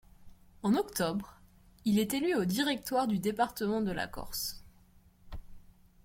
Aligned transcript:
En 0.63 0.73
octobre, 0.73 1.39
il 1.85 1.99
est 1.99 2.15
élu 2.15 2.33
au 2.33 2.43
Directoire 2.45 3.05
du 3.05 3.19
département 3.19 3.81
de 3.83 3.91
la 3.91 4.07
Corse. 4.07 4.65